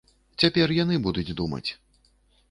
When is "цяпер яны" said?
0.43-0.95